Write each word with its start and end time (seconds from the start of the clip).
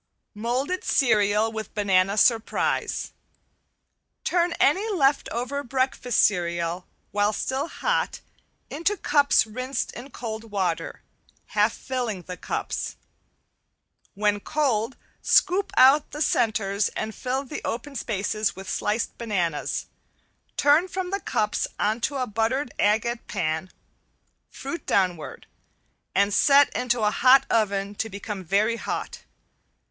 ~MOLDED 0.33 0.83
CEREAL 0.83 1.51
WITH 1.51 1.75
BANANA 1.75 2.17
SURPRISE~ 2.17 3.13
Turn 4.23 4.53
any 4.53 4.89
left 4.91 5.29
over 5.29 5.61
breakfast 5.63 6.21
cereal, 6.23 6.87
while 7.11 7.31
still 7.31 7.67
hot, 7.67 8.19
into 8.71 8.97
cups 8.97 9.45
rinsed 9.45 9.91
in 9.91 10.09
cold 10.09 10.45
water, 10.49 11.03
half 11.53 11.71
filling 11.73 12.23
the 12.23 12.35
cups. 12.35 12.95
When 14.15 14.39
cold, 14.39 14.97
scoop 15.21 15.71
out 15.77 16.09
the 16.09 16.21
centers 16.23 16.89
and 16.97 17.13
fill 17.13 17.43
the 17.43 17.61
open 17.63 17.95
spaces 17.95 18.55
with 18.55 18.67
sliced 18.67 19.15
bananas, 19.19 19.85
turn 20.57 20.87
from 20.87 21.11
the 21.11 21.19
cups 21.21 21.67
onto 21.79 22.15
a 22.15 22.25
buttered 22.25 22.73
agate 22.79 23.27
pan, 23.27 23.69
fruit 24.49 24.83
downward, 24.87 25.45
and 26.15 26.33
set 26.33 26.71
into 26.75 27.01
a 27.01 27.11
hot 27.11 27.45
oven 27.51 27.93
to 27.93 28.09
become 28.09 28.43
very 28.43 28.77
hot. 28.77 29.19